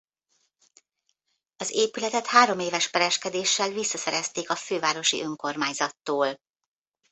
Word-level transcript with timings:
Az 1.57 1.69
épületet 1.73 2.25
hároméves 2.25 2.89
pereskedéssel 2.89 3.69
visszaszerezték 3.71 4.49
a 4.49 4.55
fővárosi 4.55 5.21
önkormányzattól. 5.21 6.39